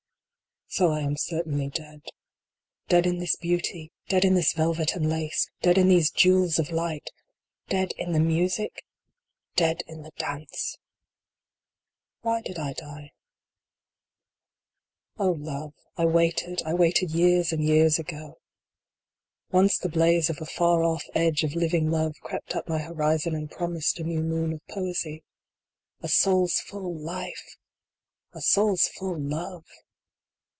So 0.73 0.89
I 0.91 1.01
am 1.01 1.17
certainly 1.17 1.67
dead. 1.67 2.01
Dead 2.87 3.05
in 3.05 3.17
this 3.17 3.35
beauty! 3.35 3.91
Dead 4.07 4.23
in 4.23 4.35
this 4.35 4.53
velvet 4.53 4.95
and 4.95 5.09
lace! 5.09 5.49
Dead 5.59 5.77
in 5.77 5.89
these 5.89 6.09
jewels 6.09 6.59
of 6.59 6.71
light! 6.71 7.09
Dead 7.67 7.91
in 7.97 8.13
the 8.13 8.21
music! 8.21 8.85
Dead 9.57 9.83
in 9.85 10.03
the 10.03 10.11
dance! 10.11 10.77
II. 10.79 12.19
Why 12.21 12.41
did 12.41 12.57
I 12.57 12.71
die? 12.71 13.11
O 15.17 15.31
love! 15.31 15.73
I 15.97 16.05
waited 16.05 16.61
I 16.65 16.73
waited 16.73 17.11
years 17.11 17.51
and 17.51 17.61
years 17.61 17.99
ago. 17.99 18.39
Once 19.51 19.77
the 19.77 19.89
blaze 19.89 20.29
of 20.29 20.39
a 20.39 20.45
far 20.45 20.85
off 20.85 21.03
edge 21.13 21.43
of 21.43 21.53
living 21.53 21.89
Love 21.89 22.15
crept 22.21 22.55
up 22.55 22.69
my 22.69 22.79
horizon 22.79 23.35
and 23.35 23.51
promised 23.51 23.99
a 23.99 24.03
new 24.05 24.21
moon 24.23 24.53
of 24.53 24.65
Poesy. 24.69 25.25
A 25.99 26.07
soul 26.07 26.45
s 26.45 26.61
full 26.61 26.95
life! 26.97 27.57
A 28.31 28.39
soul 28.39 28.75
s 28.75 28.87
full 28.87 29.19
love 29.19 29.65